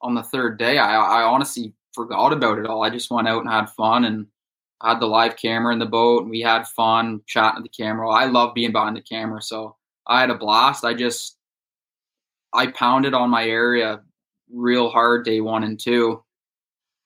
[0.00, 0.78] on the third day.
[0.78, 2.82] I, I honestly forgot about it all.
[2.82, 4.26] I just went out and had fun and
[4.82, 8.08] had the live camera in the boat and we had fun chatting to the camera.
[8.10, 10.84] I love being behind the camera, so I had a blast.
[10.84, 11.38] I just
[12.52, 14.00] I pounded on my area
[14.52, 16.22] real hard day one and two.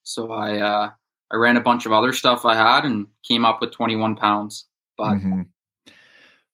[0.03, 0.91] So I uh
[1.31, 4.67] I ran a bunch of other stuff I had and came up with 21 pounds.
[4.97, 5.43] But mm-hmm.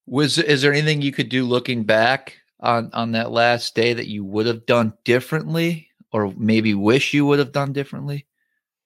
[0.06, 4.08] Was is there anything you could do looking back on on that last day that
[4.08, 8.26] you would have done differently or maybe wish you would have done differently?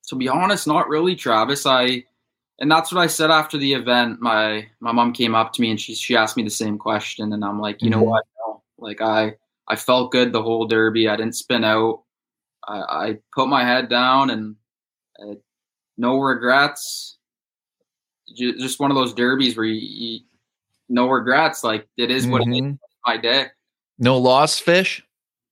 [0.09, 1.67] To be honest, not really, Travis.
[1.67, 2.05] I
[2.59, 4.21] and that's what I said after the event.
[4.21, 7.33] My my mom came up to me and she she asked me the same question,
[7.33, 8.01] and I'm like, you mm-hmm.
[8.01, 8.25] know what?
[8.47, 8.63] No.
[8.79, 9.35] Like I
[9.67, 11.09] I felt good the whole derby.
[11.09, 12.03] I didn't spin out.
[12.67, 14.57] I, I put my head down and
[15.23, 15.35] uh,
[15.97, 17.19] no regrets.
[18.35, 20.21] Just one of those derbies where you, you
[20.89, 21.65] no regrets.
[21.65, 22.67] Like it is what mm-hmm.
[22.67, 22.79] it is.
[23.07, 23.47] My day.
[23.99, 25.05] No lost fish?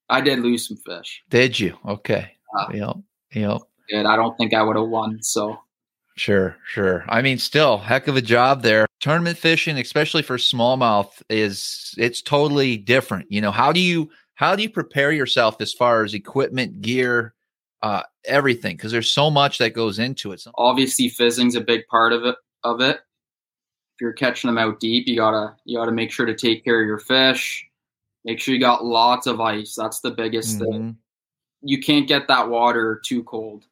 [0.09, 1.23] I did lose some fish.
[1.31, 1.77] Did you?
[1.87, 2.33] Okay.
[2.59, 2.97] Uh, yep.
[3.33, 3.63] Yep.
[3.91, 4.07] Good.
[4.07, 5.23] I don't think I would have won.
[5.23, 5.59] So
[6.17, 7.05] Sure, sure.
[7.09, 8.87] I mean, still, heck of a job there.
[9.01, 13.31] Tournament fishing, especially for smallmouth, is it's totally different.
[13.31, 17.35] You know, how do you how do you prepare yourself as far as equipment, gear,
[17.83, 18.77] uh, everything?
[18.77, 20.43] Because there's so much that goes into it.
[20.55, 22.37] Obviously, fizzing's a big part of it.
[22.65, 23.01] Of it,
[23.97, 26.83] if you're catching them out deep, you gotta you gotta make sure to take care
[26.83, 27.67] of your fish.
[28.27, 29.75] Make sure you got lots of ice.
[29.75, 30.71] That's the biggest mm-hmm.
[30.71, 30.97] thing.
[31.63, 33.65] You can't get that water too cold.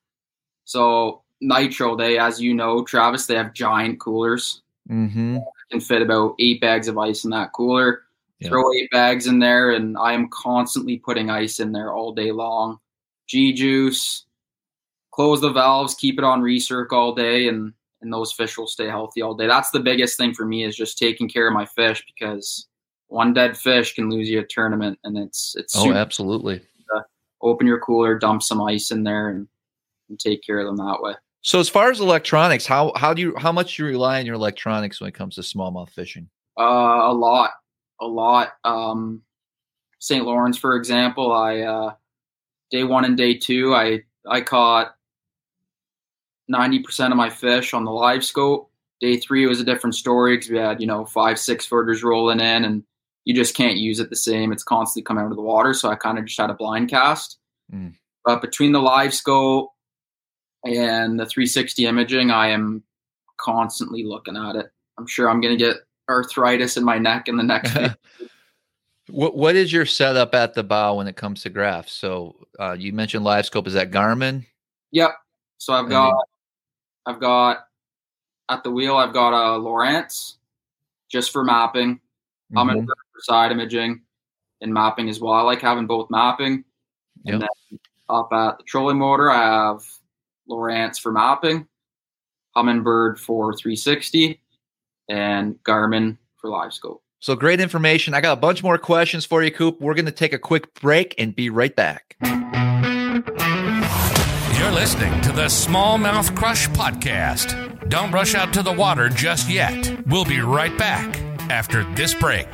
[0.64, 4.62] So Nitro, they, as you know, Travis, they have giant coolers.
[4.90, 5.38] Mm-hmm.
[5.70, 8.04] Can fit about eight bags of ice in that cooler.
[8.38, 8.48] Yeah.
[8.48, 12.32] Throw eight bags in there, and I am constantly putting ice in there all day
[12.32, 12.78] long.
[13.26, 14.24] G juice,
[15.10, 18.86] close the valves, keep it on recirc all day, and and those fish will stay
[18.86, 19.46] healthy all day.
[19.46, 22.68] That's the biggest thing for me is just taking care of my fish because
[23.08, 26.60] one dead fish can lose you a tournament, and it's it's oh absolutely.
[27.42, 29.48] open your cooler, dump some ice in there, and,
[30.08, 31.14] and take care of them that way.
[31.42, 34.26] So as far as electronics, how how do you how much do you rely on
[34.26, 36.28] your electronics when it comes to smallmouth fishing?
[36.58, 37.50] Uh, a lot,
[38.00, 38.52] a lot.
[38.64, 39.22] Um,
[39.98, 40.24] St.
[40.24, 41.94] Lawrence, for example, I uh,
[42.70, 44.93] day one and day two, I I caught
[46.48, 48.70] ninety percent of my fish on the live scope.
[49.00, 52.40] Day three was a different story because we had you know five six footers rolling
[52.40, 52.84] in, and
[53.24, 54.52] you just can't use it the same.
[54.52, 56.90] It's constantly coming out of the water, so I kind of just had a blind
[56.90, 57.38] cast.
[57.72, 57.94] Mm.
[58.24, 59.70] But between the live scope
[60.64, 62.82] and the 360 imaging, I am
[63.36, 64.66] constantly looking at it.
[64.98, 65.76] I'm sure I'm going to get
[66.08, 67.76] arthritis in my neck in the next.
[69.08, 71.92] what What is your setup at the bow when it comes to graphs?
[71.92, 73.66] So uh, you mentioned live scope.
[73.66, 74.46] Is that Garmin?
[74.92, 75.14] Yep.
[75.58, 76.14] So I've got,
[77.06, 77.66] I've got
[78.48, 78.96] at the wheel.
[78.96, 80.34] I've got a Lowrance
[81.10, 81.96] just for mapping.
[81.96, 82.58] Mm-hmm.
[82.58, 84.02] I'm in for side imaging
[84.60, 85.32] and mapping as well.
[85.32, 86.64] I like having both mapping.
[87.24, 87.34] Yep.
[87.34, 89.82] And then up at the trolling motor, I have
[90.48, 91.66] Lowrance for mapping,
[92.56, 94.40] Humminbird for 360,
[95.08, 97.02] and Garmin for live scope.
[97.20, 98.12] So great information.
[98.12, 99.80] I got a bunch more questions for you, Coop.
[99.80, 102.16] We're going to take a quick break and be right back.
[104.64, 107.90] You're listening to the Smallmouth Crush Podcast.
[107.90, 109.94] Don't rush out to the water just yet.
[110.06, 112.50] We'll be right back after this break.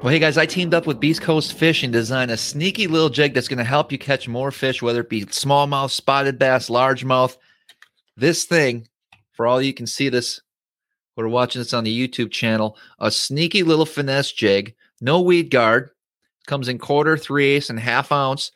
[0.00, 3.08] Well, hey guys, I teamed up with Beast Coast Fish and designed a sneaky little
[3.08, 6.68] jig that's going to help you catch more fish, whether it be smallmouth, spotted bass,
[6.68, 7.36] largemouth.
[8.16, 8.86] This thing,
[9.32, 10.40] for all you can see this,
[11.16, 15.50] who are watching this on the YouTube channel, a sneaky little finesse jig, no weed
[15.50, 15.90] guard,
[16.46, 18.52] comes in quarter, three eighths, and half ounce.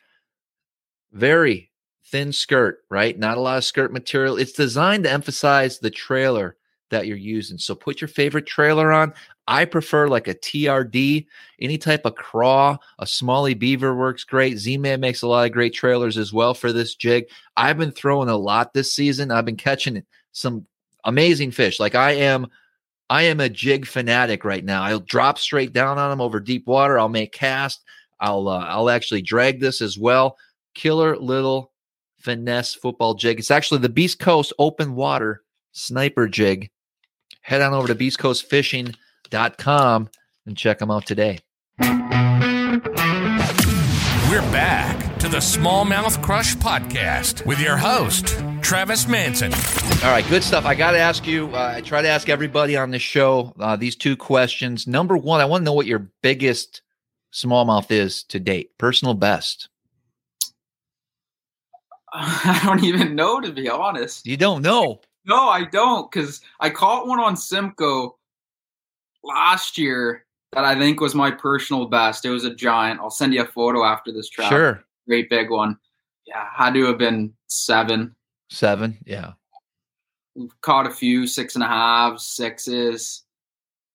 [1.10, 1.72] Very
[2.06, 3.18] thin skirt, right?
[3.18, 4.36] Not a lot of skirt material.
[4.36, 6.56] It's designed to emphasize the trailer
[6.90, 7.58] that you're using.
[7.58, 9.12] So put your favorite trailer on.
[9.46, 11.26] I prefer like a TRD,
[11.60, 12.78] any type of craw.
[12.98, 14.58] A Smallie Beaver works great.
[14.58, 17.26] Z Man makes a lot of great trailers as well for this jig.
[17.56, 19.30] I've been throwing a lot this season.
[19.30, 20.66] I've been catching some
[21.04, 21.78] amazing fish.
[21.78, 22.46] Like I am,
[23.10, 24.82] I am a jig fanatic right now.
[24.82, 26.98] I'll drop straight down on them over deep water.
[26.98, 27.82] I'll make cast.
[28.20, 30.38] I'll uh, I'll actually drag this as well.
[30.74, 31.72] Killer little
[32.24, 33.38] finesse football jig.
[33.38, 36.70] It's actually the Beast Coast open water sniper jig.
[37.42, 38.50] Head on over to Beast Coast
[39.58, 40.08] com
[40.46, 41.40] and check them out today.
[44.30, 49.52] We're back to the Smallmouth Crush podcast with your host, Travis Manson.
[50.02, 50.64] All right, good stuff.
[50.64, 53.76] I got to ask you, uh, I try to ask everybody on the show uh,
[53.76, 54.86] these two questions.
[54.86, 56.82] Number one, I want to know what your biggest
[57.32, 59.68] smallmouth is to date, personal best.
[62.16, 64.24] I don't even know, to be honest.
[64.24, 65.00] You don't know?
[65.26, 68.16] No, I don't, because I caught one on Simcoe
[69.24, 72.24] last year that I think was my personal best.
[72.24, 73.00] It was a giant.
[73.00, 74.50] I'll send you a photo after this trap.
[74.50, 74.84] Sure.
[75.08, 75.76] Great big one.
[76.24, 78.14] Yeah, had to have been seven.
[78.48, 79.32] Seven, yeah.
[80.36, 83.24] We've caught a few six and a half, sixes.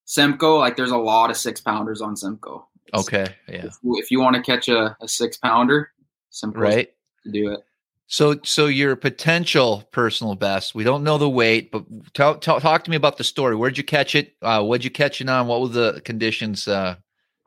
[0.03, 2.67] Simcoe, like there's a lot of six pounders on Simcoe.
[2.93, 3.65] Okay, yeah.
[3.65, 5.91] If, if you want to catch a, a six pounder,
[6.31, 6.89] Simcoe right
[7.23, 7.61] to do it.
[8.11, 10.73] So, so your potential personal best.
[10.73, 13.55] We don't know the weight, but talk, talk, talk to me about the story.
[13.55, 14.33] Where'd you catch it?
[14.41, 15.45] Uh, what'd you catch it on?
[15.45, 16.95] What were the conditions uh,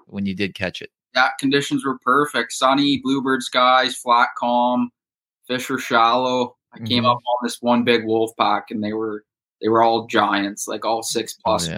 [0.06, 0.90] when you did catch it?
[1.16, 2.52] Yeah, conditions were perfect.
[2.52, 4.90] Sunny, bluebird skies, flat, calm.
[5.48, 6.56] Fish were shallow.
[6.72, 6.86] I mm-hmm.
[6.86, 9.24] came up on this one big wolf pack, and they were
[9.60, 11.68] they were all giants, like all six plus.
[11.68, 11.72] Oh,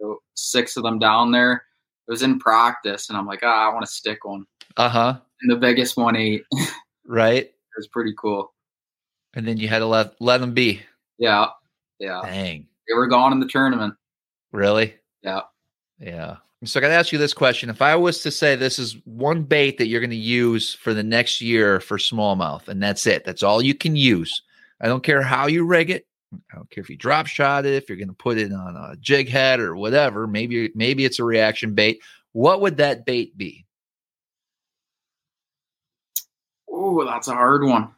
[0.00, 0.14] yeah.
[0.34, 1.64] Six of them down there.
[2.06, 4.46] It was in practice, and I'm like, ah, I want to stick one.
[4.76, 5.18] Uh huh.
[5.42, 6.44] And the biggest one ate.
[7.04, 8.52] right was pretty cool.
[9.34, 10.82] And then you had to let let them be.
[11.18, 11.46] Yeah,
[11.98, 12.20] yeah.
[12.22, 13.94] Dang, they were gone in the tournament.
[14.52, 14.94] Really?
[15.22, 15.42] Yeah,
[15.98, 16.36] yeah.
[16.64, 18.96] So I got to ask you this question: If I was to say this is
[19.04, 23.06] one bait that you're going to use for the next year for smallmouth, and that's
[23.06, 24.42] it, that's all you can use.
[24.80, 26.06] I don't care how you rig it.
[26.32, 28.76] I don't care if you drop shot it, if you're going to put it on
[28.76, 30.26] a jig head or whatever.
[30.26, 32.00] Maybe maybe it's a reaction bait.
[32.32, 33.64] What would that bait be?
[36.88, 37.90] Oh, that's a hard one.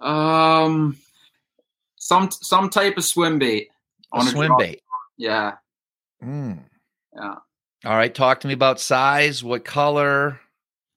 [0.00, 0.96] Um,
[1.96, 3.68] some some type of swim bait.
[4.12, 4.80] On a, a swim bait.
[5.18, 5.52] Yeah.
[6.22, 6.60] Mm.
[7.14, 7.34] Yeah.
[7.84, 8.14] All right.
[8.14, 9.44] Talk to me about size.
[9.44, 10.40] What color?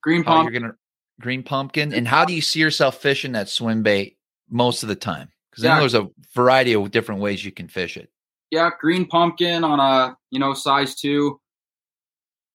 [0.02, 0.54] Green pumpkin.
[0.54, 0.76] You're gonna
[1.20, 1.94] green pumpkin.
[1.94, 4.18] And how do you see yourself fishing that swim bait
[4.50, 5.30] most of the time?
[5.52, 5.72] Because yeah.
[5.72, 8.10] I know there's a variety of different ways you can fish it.
[8.50, 11.42] Yeah, green pumpkin on a you know size two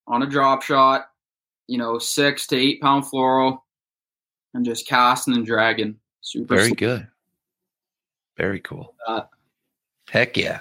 [0.07, 1.07] on a drop shot
[1.73, 3.59] you know, six to eight pound fluoro.
[4.53, 5.97] and just casting and dragging.
[6.21, 6.75] Super Very slow.
[6.77, 7.07] good.
[8.37, 8.95] Very cool.
[9.09, 9.23] Uh,
[10.11, 10.61] Heck yeah.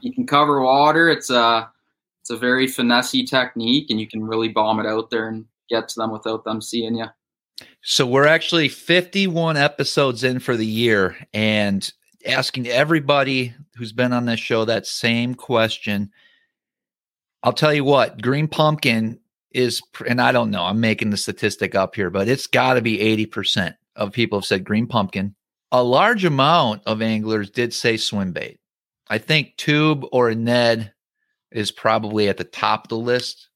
[0.00, 1.10] You can cover water.
[1.10, 1.70] It's a
[2.22, 5.88] it's a very finessey technique, and you can really bomb it out there and get
[5.90, 7.06] to them without them seeing you.
[7.82, 11.92] So we're actually 51 episodes in for the year and
[12.26, 16.10] asking everybody who's been on this show that same question.
[17.42, 19.18] I'll tell you what, green pumpkin
[19.54, 22.82] is, and I don't know, I'm making the statistic up here, but it's got to
[22.82, 25.34] be 80% of people have said green pumpkin.
[25.70, 28.58] A large amount of anglers did say swim bait.
[29.08, 30.92] I think tube or Ned
[31.50, 33.48] is probably at the top of the list,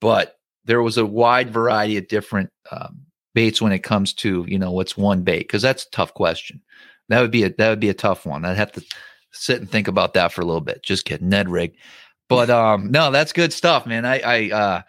[0.00, 4.58] but there was a wide variety of different um, baits when it comes to you
[4.58, 6.60] know what's one bait because that's a tough question.
[7.08, 8.44] That would be a that would be a tough one.
[8.44, 8.84] I'd have to
[9.32, 10.82] sit and think about that for a little bit.
[10.82, 11.74] Just kidding, Ned rig.
[12.28, 14.04] But um, no, that's good stuff, man.
[14.06, 14.82] I I uh,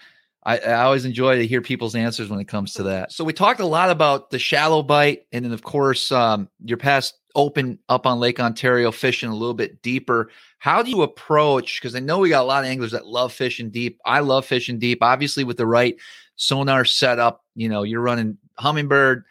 [0.46, 3.12] I, I always enjoy to hear people's answers when it comes to that.
[3.12, 6.78] So we talked a lot about the shallow bite, and then of course um, your
[6.78, 10.30] past open up on Lake Ontario fishing a little bit deeper.
[10.60, 11.82] How do you approach?
[11.82, 14.00] Because I know we got a lot of anglers that love fishing deep.
[14.06, 15.00] I love fishing deep.
[15.02, 15.96] Obviously, with the right
[16.36, 19.24] sonar setup, you know you're running Humminbird,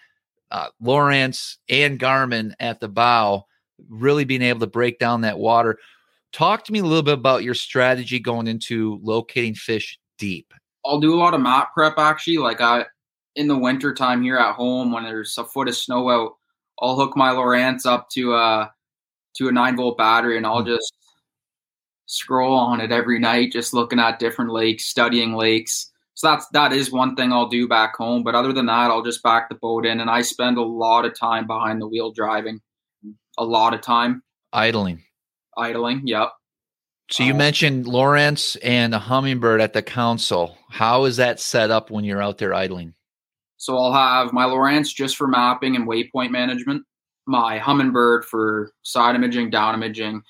[0.50, 3.46] uh, Lowrance, and Garmin at the bow,
[3.88, 5.78] really being able to break down that water.
[6.32, 10.54] Talk to me a little bit about your strategy going into locating fish deep.
[10.84, 12.38] I'll do a lot of map prep actually.
[12.38, 12.86] Like I
[13.36, 16.36] in the winter time here at home when there's a foot of snow out,
[16.80, 18.72] I'll hook my Lowrance up to a
[19.36, 20.66] to a nine volt battery and I'll mm.
[20.66, 20.92] just
[22.06, 25.90] scroll on it every night, just looking at different lakes, studying lakes.
[26.14, 28.22] So that's that is one thing I'll do back home.
[28.22, 31.04] But other than that, I'll just back the boat in and I spend a lot
[31.04, 32.60] of time behind the wheel driving.
[33.04, 33.14] Mm.
[33.38, 34.22] A lot of time.
[34.52, 35.02] Idling.
[35.56, 36.32] Idling, yep.
[37.12, 40.56] So you Uh, mentioned Lowrance and a Humminbird at the council.
[40.70, 42.94] How is that set up when you're out there idling?
[43.58, 46.84] So I'll have my Lowrance just for mapping and waypoint management,
[47.26, 50.22] my Humminbird for side imaging, down imaging,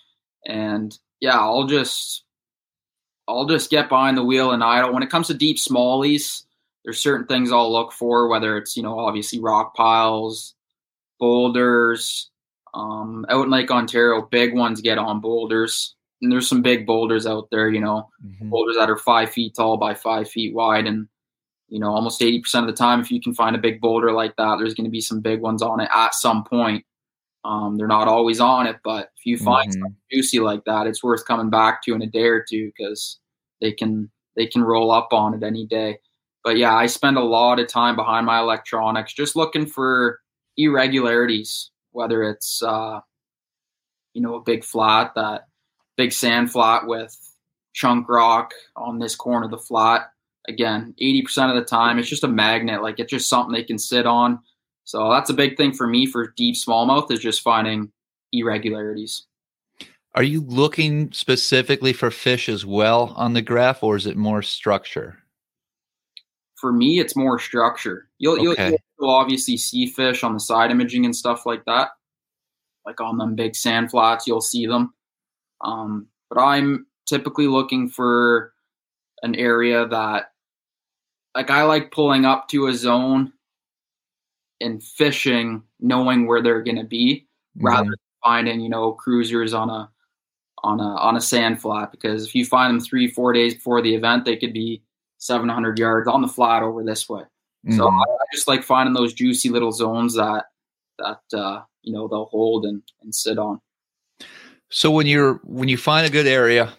[0.47, 2.25] and yeah, I'll just
[3.29, 4.93] I'll just get behind the wheel and idle.
[4.93, 6.45] When it comes to deep smallies,
[6.85, 10.55] there's certain things I'll look for, whether it's you know obviously rock piles,
[11.21, 12.29] boulders.
[12.75, 17.27] Um, out in Lake Ontario, big ones get on boulders, and there's some big boulders
[17.27, 17.69] out there.
[17.69, 18.51] You know, Mm-hmm.
[18.51, 21.09] boulders that are five feet tall by five feet wide and
[21.69, 24.37] you know almost 80% of the time if you can find a big boulder like
[24.37, 26.85] that there's going to be some big ones on it at some point
[27.45, 29.73] um, they're not always on it but if you find Mhm.
[29.73, 33.19] something juicy like that it's worth coming back to in a day or two because
[33.61, 35.99] they can they can roll up on it any day
[36.45, 40.21] but yeah i spend a lot of time behind my electronics just looking for
[40.59, 43.01] irregularities whether it's uh,
[44.15, 45.49] you know a big flat that
[45.97, 47.17] big sand flat with
[47.73, 50.11] chunk rock on this corner of the flat.
[50.49, 52.83] Again, 80% of the time, it's just a magnet.
[52.83, 54.41] Like it's just something they can sit on.
[54.85, 57.93] So that's a big thing for me for deep smallmouth is just finding
[58.33, 59.27] irregularities.
[60.15, 64.43] Are you looking specifically for fish as well on the graph, or is it more
[64.43, 65.19] structure?
[66.57, 68.09] For me, it's more structure.
[68.19, 71.91] You'll, you'll, you'll obviously see fish on the side imaging and stuff like that.
[72.85, 74.93] Like on them big sand flats, you'll see them.
[75.63, 78.53] Um, but I'm typically looking for
[79.23, 80.33] an area that
[81.35, 83.33] like I like pulling up to a zone
[84.61, 87.91] and fishing knowing where they're going to be rather Mhm.
[87.91, 89.91] than finding, you know, cruisers on a
[90.65, 93.83] on a on a sand flat because if you find them 3 4 days before
[93.83, 94.81] the event they could be
[95.19, 97.23] 700 yards on the flat over this way.
[97.71, 97.99] So Mhm.
[98.01, 100.47] I, I just like finding those juicy little zones that
[100.99, 103.61] that uh, you know they'll hold and, and sit on.
[104.73, 106.73] So when you're when you find a good area,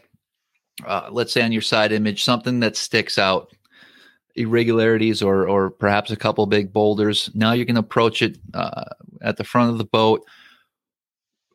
[0.83, 3.53] uh, let's say on your side image, something that sticks out,
[4.35, 7.29] irregularities or or perhaps a couple big boulders.
[7.35, 8.85] Now you can approach it uh,
[9.21, 10.25] at the front of the boat,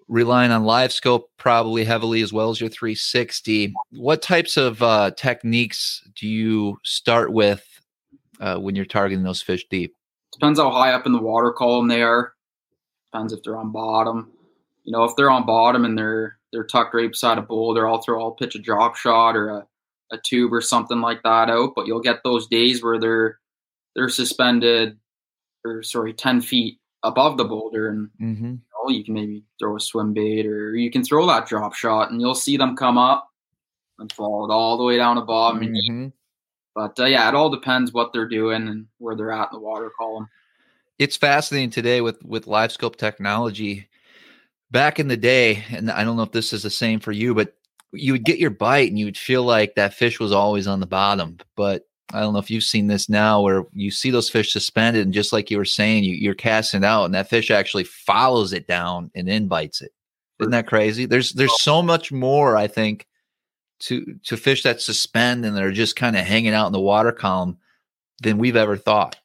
[0.07, 3.75] relying on LiveScope probably heavily as well as your 360.
[3.91, 7.67] What types of uh, techniques do you start with
[8.41, 9.93] uh, when you're targeting those fish deep?
[10.33, 12.35] Depends how high up in the water column they are.
[13.13, 14.31] Depends if they're on bottom.
[14.89, 18.01] You know, if they're on bottom and they're they're tucked right beside a boulder, I'll
[18.01, 19.67] throw I'll pitch a drop shot or a,
[20.13, 21.73] a tube or something like that out.
[21.77, 23.39] But you'll get those days where they're
[23.95, 24.97] they're suspended
[25.63, 28.53] or sorry, ten feet above the boulder and Mm-hmm.
[28.53, 32.11] know, you can maybe throw a swim bait or you can throw that drop shot
[32.11, 33.29] and you'll see them come up
[33.99, 35.61] and fall it all the way down the bottom.
[35.61, 36.09] Mm-hmm.
[36.75, 39.61] But uh, yeah, it all depends what they're doing and where they're at in the
[39.61, 40.31] water column.
[40.99, 43.88] it's fascinating today with with LiveScope technology
[44.71, 47.35] back in the day and i don't know if this is the same for you
[47.35, 47.55] but
[47.93, 50.81] you would get your bite and you would feel like that fish was always on
[50.81, 54.31] the bottom but I don't know if you've seen this now, where you see those
[54.31, 57.51] fish suspended, and just like you were saying, you, you're casting out, and that fish
[57.51, 59.93] actually follows it down and then bites it.
[60.41, 61.05] Isn't that crazy?
[61.05, 61.59] There's there's oh.
[61.59, 63.07] so much more I think
[63.81, 67.13] to to fish that suspend and they're just kind of hanging out in the water
[67.13, 67.59] column
[68.23, 69.17] than we've ever thought.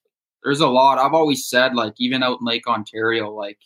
[0.44, 0.98] There's a lot.
[0.98, 3.60] I've always said, like even out in Lake Ontario, like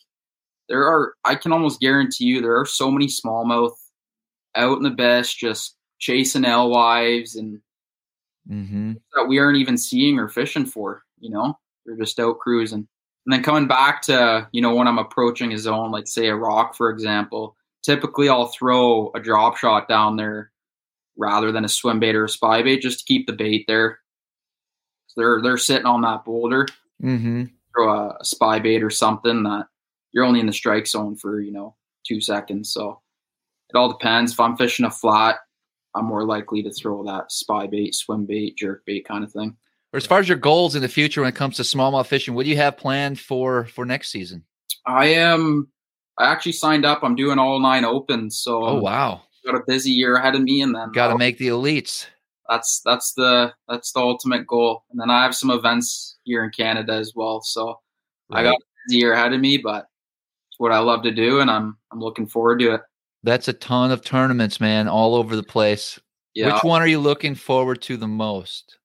[0.69, 1.13] there are.
[1.23, 3.75] I can almost guarantee you there are so many smallmouth
[4.55, 7.61] out in the best, just chasing alewives and
[8.49, 8.93] Mm-hmm.
[9.13, 11.03] that we aren't even seeing or fishing for.
[11.19, 12.87] You know, they're just out cruising.
[13.25, 16.35] And then coming back to you know when I'm approaching a zone, like say a
[16.35, 17.55] rock, for example.
[17.83, 20.51] Typically, I'll throw a drop shot down there
[21.17, 23.99] rather than a swim bait or a spy bait, just to keep the bait there.
[25.07, 26.67] So they're they're sitting on that boulder.
[27.03, 27.45] Mm-hmm.
[27.75, 29.67] Throw a, a spy bait or something that
[30.17, 32.73] you're only in the strike zone for you know two seconds.
[32.73, 32.99] So
[33.69, 34.31] it all depends.
[34.31, 35.35] If I'm fishing a flat,
[35.93, 39.55] I'm more likely to throw that spy bait, swim bait, jerk bait kind of thing.
[39.93, 42.33] Or as far as your goals in the future when it comes to smallmouth fishing,
[42.33, 44.43] what do you have planned for for next season?
[44.87, 45.67] I am.
[46.17, 47.03] I actually signed up.
[47.03, 50.63] I'm doing all nine opens, so Oh wow, got a busy year ahead of me,
[50.63, 52.07] and then got to uh, make the elites.
[52.49, 54.83] that's that's the that's the ultimate goal.
[54.89, 57.79] And then I have some events here in Canada as well, so
[58.31, 59.85] I got a busy year ahead of me, but
[60.57, 62.81] what I love to do, and I'm I'm looking forward to it.
[63.23, 65.99] That's a ton of tournaments, man, all over the place.
[66.33, 68.77] Yeah, Which one are you looking forward to the most?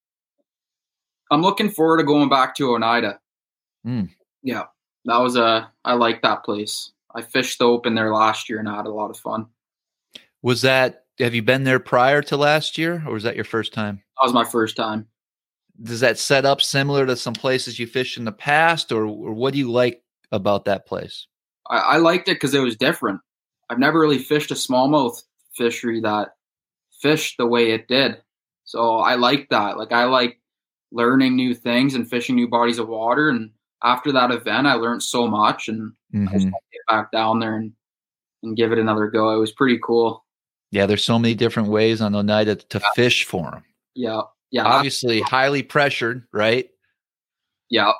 [1.30, 3.18] I'm looking forward to going back to Oneida.
[3.84, 4.04] Hmm.
[4.42, 4.64] Yeah,
[5.04, 6.92] that was a I like that place.
[7.14, 9.46] I fished the open there last year and I had a lot of fun.
[10.42, 13.72] Was that have you been there prior to last year, or was that your first
[13.72, 14.02] time?
[14.20, 15.06] That was my first time.
[15.82, 19.32] Does that set up similar to some places you fished in the past, or, or
[19.32, 21.26] what do you like about that place?
[21.68, 23.20] I, I liked it because it was different.
[23.70, 25.22] I've never really fished a smallmouth
[25.56, 26.34] fishery that
[27.00, 28.20] fished the way it did.
[28.64, 29.76] So I like that.
[29.78, 30.40] Like I like
[30.92, 33.28] learning new things and fishing new bodies of water.
[33.28, 33.50] And
[33.82, 36.50] after that event, I learned so much, and I just Mhm.
[36.50, 37.72] to get back down there and
[38.44, 39.34] and give it another go.
[39.34, 40.24] It was pretty cool.
[40.72, 43.64] Yeah, there's so many different ways on Oneida to fish for them.
[43.94, 46.68] Yeah, yeah, Obviously, highly pressured, right?
[47.70, 47.92] yeah.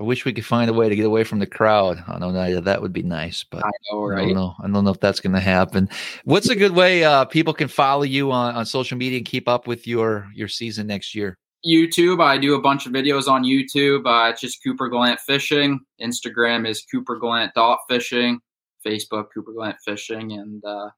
[0.00, 2.62] I wish we could find a way to get away from the crowd on Oneida.
[2.62, 4.54] That would be nice, but I know, I don't know.
[4.58, 5.90] I don't know if that's going to happen.
[6.24, 9.46] What's a good way uh, people can follow you on, on social media and keep
[9.46, 11.36] up with your your season next year?
[11.66, 12.22] YouTube.
[12.22, 14.06] I do a bunch of videos on YouTube.
[14.06, 15.78] Uh, it's just Cooper Gallant Fishing.
[16.00, 18.40] Instagram is Cooper Gallant dot Fishing.
[18.86, 20.88] Facebook Cooper Gallant Fishing, and uh,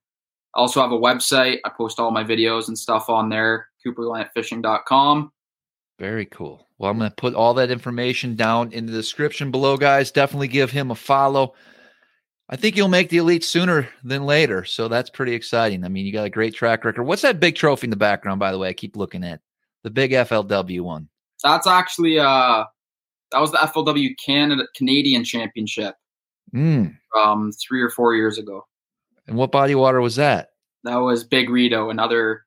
[0.55, 1.59] I also have a website.
[1.65, 3.67] I post all my videos and stuff on there.
[3.85, 5.31] CooperGallantFishing.com.
[5.99, 6.67] Very cool.
[6.77, 10.11] Well, I'm going to put all that information down in the description below, guys.
[10.11, 11.53] Definitely give him a follow.
[12.49, 15.85] I think you'll make the elite sooner than later, so that's pretty exciting.
[15.85, 17.03] I mean, you got a great track record.
[17.03, 18.69] What's that big trophy in the background, by the way?
[18.69, 19.39] I keep looking at
[19.83, 21.07] the big FLW one.
[21.43, 22.65] That's actually uh,
[23.31, 25.95] that was the FLW Canada Canadian Championship
[26.53, 26.95] Mm.
[27.17, 28.63] um, three or four years ago.
[29.25, 30.49] And what body water was that?
[30.83, 32.43] That was Big Rideau, another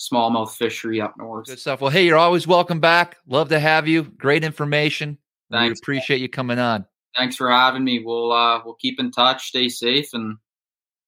[0.00, 1.46] smallmouth fishery up north.
[1.46, 1.80] Good stuff.
[1.80, 3.18] Well, hey, you're always welcome back.
[3.26, 4.04] Love to have you.
[4.04, 5.18] Great information.
[5.50, 5.80] We Thanks.
[5.80, 6.86] appreciate you coming on.
[7.16, 8.02] Thanks for having me.
[8.04, 9.48] We'll uh, we'll keep in touch.
[9.48, 10.38] Stay safe, and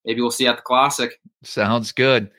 [0.05, 1.19] maybe we'll see you at the classic.
[1.43, 2.31] Sounds good.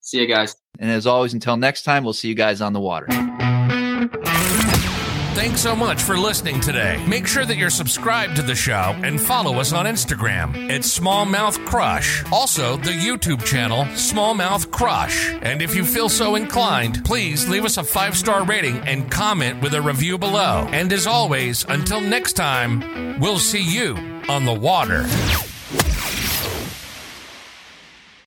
[0.00, 0.56] See you guys.
[0.78, 3.06] And as always, until next time, we'll see you guys on the water.
[5.32, 7.02] Thanks so much for listening today.
[7.06, 11.64] Make sure that you're subscribed to the show and follow us on Instagram at Smallmouth
[11.64, 12.24] Crush.
[12.32, 15.32] Also, the YouTube channel Smallmouth Crush.
[15.40, 19.62] And if you feel so inclined, please leave us a five star rating and comment
[19.62, 20.68] with a review below.
[20.72, 23.94] And as always, until next time, we'll see you
[24.28, 25.06] on the water.